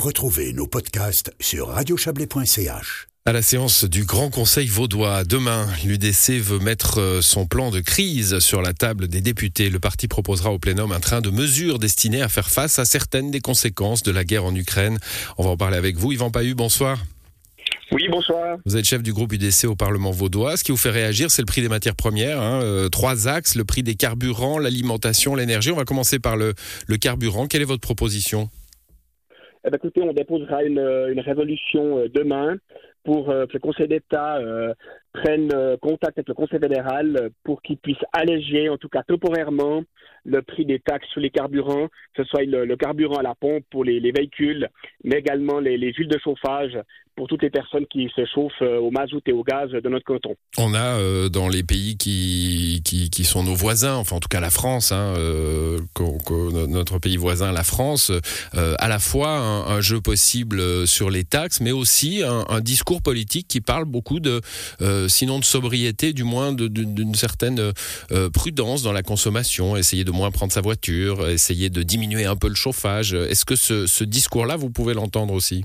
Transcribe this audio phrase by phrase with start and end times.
[0.00, 3.06] Retrouvez nos podcasts sur radiochablais.ch.
[3.26, 7.80] À la séance du Grand Conseil vaudois, demain, l'UDC veut mettre euh, son plan de
[7.80, 9.68] crise sur la table des députés.
[9.68, 13.30] Le parti proposera au plénum un train de mesures destinées à faire face à certaines
[13.30, 14.98] des conséquences de la guerre en Ukraine.
[15.36, 16.12] On va en parler avec vous.
[16.12, 17.04] Yvan Pahu, bonsoir.
[17.92, 18.56] Oui, bonsoir.
[18.64, 20.56] Vous êtes chef du groupe UDC au Parlement vaudois.
[20.56, 22.40] Ce qui vous fait réagir, c'est le prix des matières premières.
[22.40, 22.62] Hein.
[22.62, 25.70] Euh, trois axes, le prix des carburants, l'alimentation, l'énergie.
[25.70, 26.54] On va commencer par le,
[26.86, 27.48] le carburant.
[27.48, 28.48] Quelle est votre proposition?
[29.64, 32.56] Eh ben, écoutez, on déposera une, une résolution euh, demain
[33.04, 34.74] pour euh, que le Conseil d'État euh,
[35.12, 39.82] prenne euh, contact avec le Conseil fédéral pour qu'il puisse alléger, en tout cas temporairement,
[40.24, 43.64] le prix des taxes sur les carburants, que ce soit le, carburant à la pompe
[43.70, 44.68] pour les, véhicules,
[45.02, 46.78] mais également les, les, huiles de chauffage
[47.16, 50.34] pour toutes les personnes qui se chauffent au mazout et au gaz de notre canton.
[50.58, 54.50] On a dans les pays qui, qui, sont nos voisins, enfin en tout cas la
[54.50, 55.14] France, hein,
[56.68, 58.12] notre pays voisin, la France,
[58.52, 63.60] à la fois un, jeu possible sur les taxes, mais aussi un discours politique qui
[63.60, 64.40] parle beaucoup de,
[64.82, 67.72] euh, sinon de sobriété, du moins d'une certaine
[68.10, 72.36] euh, prudence dans la consommation, essayer de moins prendre sa voiture, essayer de diminuer un
[72.36, 73.14] peu le chauffage.
[73.14, 75.64] Est-ce que ce discours-là, vous pouvez l'entendre aussi?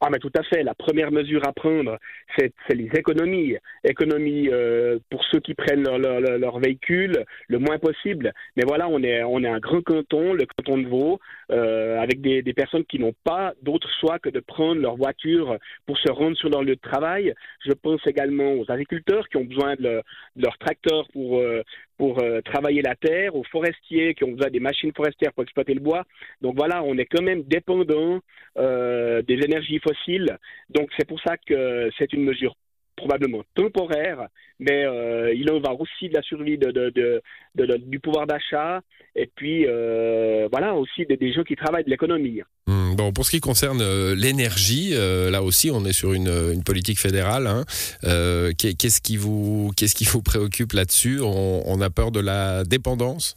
[0.00, 0.62] Ah, mais tout à fait.
[0.62, 1.98] La première mesure à prendre,
[2.36, 3.56] c'est les économies.
[3.82, 8.32] Économies euh, pour ceux qui prennent leur, leur, leur, véhicule le moins possible.
[8.56, 11.18] Mais voilà, on est, on est un grand canton, le canton de Vaud,
[11.50, 15.56] euh, avec des, des, personnes qui n'ont pas d'autre choix que de prendre leur voiture
[15.86, 17.32] pour se rendre sur leur lieu de travail.
[17.64, 20.02] Je pense également aux agriculteurs qui ont besoin de,
[20.36, 21.62] leur tracteur pour, euh,
[21.98, 25.74] pour euh, travailler la terre, aux forestiers qui ont besoin des machines forestières pour exploiter
[25.74, 26.04] le bois.
[26.40, 28.20] Donc voilà, on est quand même dépendant
[28.58, 30.38] euh, des énergies fossiles.
[30.70, 32.54] Donc c'est pour ça que c'est une mesure
[32.96, 37.22] probablement temporaire, mais euh, il en va aussi de la survie de,
[37.54, 38.80] du pouvoir d'achat
[39.14, 42.40] et puis euh, voilà aussi des, gens qui travaillent de l'économie.
[42.66, 46.98] Hmm, bon, pour ce qui concerne euh, l'énergie, là aussi on est sur une, politique
[46.98, 47.46] fédérale.
[47.46, 47.64] Hein.
[48.02, 51.20] qu'est-ce qui vous qu'est-ce qui vous préoccupe là-dessus?
[51.22, 53.36] On a peur de la dépendance?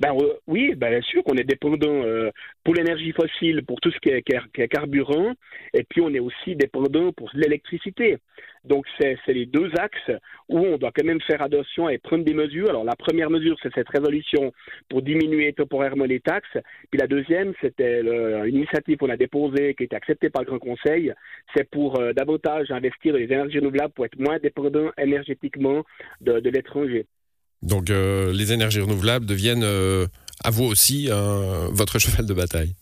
[0.00, 2.30] Ben, euh, oui, ben, bien sûr qu'on est dépendant euh,
[2.64, 4.22] pour l'énergie fossile, pour tout ce qui est,
[4.68, 5.34] carburant,
[5.74, 8.16] et puis on est aussi dépendant pour l'électricité.
[8.64, 10.10] Donc c'est les deux axes
[10.48, 12.70] où on doit quand même faire attention et prendre des mesures.
[12.70, 14.52] Alors la première mesure, c'est cette résolution
[14.88, 16.58] pour diminuer temporairement les taxes.
[16.90, 20.46] Puis la deuxième, c'était une initiative qu'on a déposée, qui a été acceptée par le
[20.46, 21.12] Grand Conseil.
[21.54, 25.84] C'est pour euh, davantage investir dans les énergies renouvelables pour être moins dépendant énergétiquement
[26.20, 27.06] de l'étranger.
[27.62, 30.06] Donc euh, les énergies renouvelables deviennent euh,
[30.44, 31.08] à vous aussi
[31.72, 32.74] votre cheval de bataille.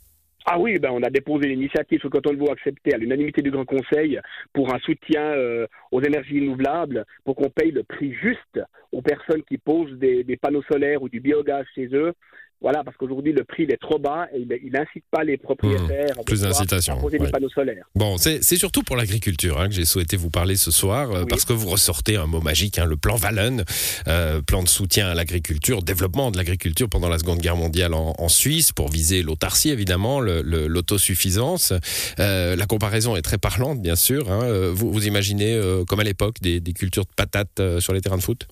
[0.50, 3.43] Ah oui, ben on a déposé l'initiative sur le canton de Vaud accepté à l'unanimité
[3.43, 4.19] du Grand Conseil
[4.55, 8.59] pour un soutien euh, aux énergies renouvelables, pour qu'on paye le prix juste
[8.91, 12.15] aux personnes qui posent des panneaux solaires ou du biogaz chez eux.
[12.60, 16.24] Voilà, parce qu'aujourd'hui, le prix est trop bas et il n'incite pas les propriétaires mmh,
[16.24, 17.84] plus à poser des panneaux solaires.
[17.94, 21.44] Bon, c'est surtout pour l'agriculture hein, que j'ai souhaité vous parler ce soir, euh, parce
[21.44, 23.64] que vous ressortez un mot magique, hein, le plan Wallen,
[24.08, 28.14] euh, plan de soutien à l'agriculture, développement de l'agriculture pendant la Seconde Guerre mondiale en,
[28.19, 31.72] en Suisse, pour viser l'autarcie évidemment, l'autosuffisance.
[32.19, 34.32] Euh, la comparaison est très parlante, bien sûr.
[34.32, 34.72] Hein.
[34.72, 38.16] Vous, vous imaginez, euh, comme à l'époque, des, des cultures de patates sur les terrains
[38.16, 38.48] de foot?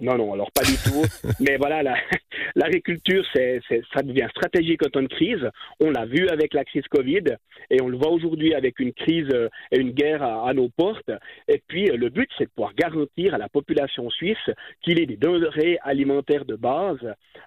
[0.00, 1.04] Non, non, alors pas du tout.
[1.40, 1.94] Mais voilà,
[2.54, 3.60] l'agriculture, c'est,
[3.92, 5.48] ça devient stratégique temps de crise.
[5.80, 7.24] On l'a vu avec la crise Covid
[7.70, 11.10] et on le voit aujourd'hui avec une crise euh, et une guerre à, nos portes.
[11.48, 14.50] Et puis, euh, le but, c'est de pouvoir garantir à la population suisse
[14.82, 16.98] qu'il ait des denrées alimentaires de base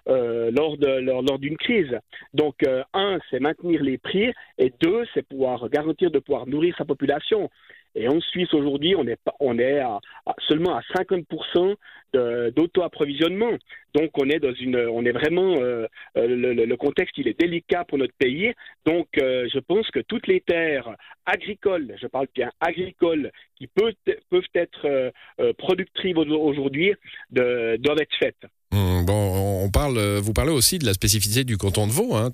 [0.08, 1.96] euh, lors, lors, d'une crise.
[2.34, 2.56] Donc,
[2.92, 7.50] un, c'est maintenir les prix et deux, c'est pouvoir garantir de pouvoir nourrir sa population.
[7.94, 9.98] Et en Suisse, aujourd'hui, on est, on est à,
[10.46, 11.76] seulement à 50%
[12.12, 13.52] d'auto-approvisionnement.
[13.94, 17.84] Donc, on est dans une, on est vraiment, euh, euh, le, contexte, il est délicat
[17.84, 18.52] pour notre pays.
[18.86, 23.92] Donc, euh, je pense que toutes les terres agricoles, je parle bien agricoles, qui peuvent,
[24.30, 25.12] peuvent être
[25.58, 26.94] productives aujourd'hui,
[27.30, 28.46] doivent être faites.
[28.70, 32.30] Mmh, bon, on parle, vous parlez aussi de la spécificité du canton de Vaud, hein,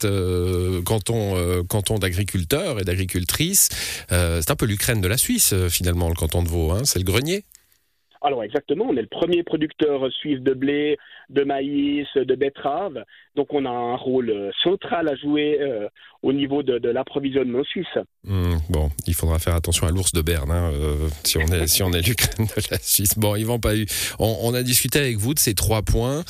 [0.85, 3.69] canton, canton d'agriculteurs et d'agricultrices.
[4.09, 6.73] c'est un peu l'Ukraine de la Suisse, finalement, le canton de Vaud.
[6.73, 7.45] Hein, c'est le grenier.
[8.25, 10.97] Alors exactement, on est le premier producteur suisse de blé,
[11.29, 13.05] de maïs, de betterave.
[13.37, 15.89] Donc on a un rôle euh, central à jouer euh,
[16.23, 17.87] au niveau de, l'approvisionnement suisse.
[18.23, 21.67] Hmm, bon, il faudra faire attention à l'ours de Berne hein, euh, si on est
[21.67, 23.19] si on est l'Ukraine de la Suisse.
[23.19, 23.87] Bon, Yvan Pahu,
[24.21, 26.23] on, on a discuté avec vous de ces trois points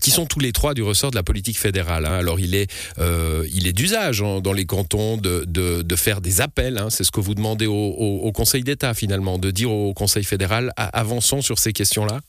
[0.00, 2.04] qui sont tous les trois du ressort de la politique fédérale.
[2.04, 2.14] Hein.
[2.14, 6.40] Alors il est il est d'usage hein, dans les cantons de, de, de faire des
[6.40, 6.82] appels.
[6.90, 10.72] C'est ce que vous demandez au, au, Conseil d'État finalement, de dire au Conseil fédéral
[10.76, 12.20] avançons sur ces questions-là.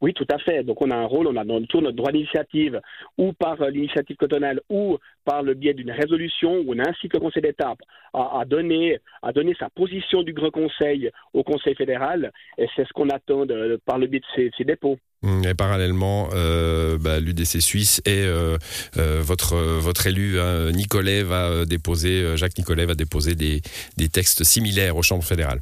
[0.00, 0.62] Oui, tout à fait.
[0.62, 2.80] Donc on a un rôle, on a toujours notre droit d'initiative,
[3.16, 7.20] ou par euh, l'initiative cotonale, ou par le biais d'une résolution, où on incite le
[7.20, 7.74] Conseil d'État
[8.14, 12.92] à, donner, à donner sa position du Grand Conseil au Conseil fédéral, et c'est ce
[12.92, 14.98] qu'on attend de, par le biais de ces, dépôts.
[15.22, 18.56] Mmh, et parallèlement, euh, bah, l'UDC Suisse et euh,
[18.94, 23.60] votre, votre élu hein, Nicolet va déposer, Jacques Nicolet va déposer des,
[23.96, 25.60] des textes similaires aux chambres fédérales.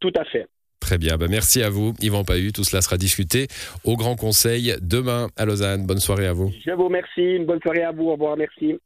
[0.00, 0.46] Tout à fait.
[0.86, 2.52] Très bien, ben, merci à vous, Yvan Pahu.
[2.52, 3.48] Tout cela sera discuté
[3.82, 5.84] au Grand Conseil demain à Lausanne.
[5.84, 6.52] Bonne soirée à vous.
[6.64, 8.78] Je vous remercie, bonne soirée à vous, au revoir, merci.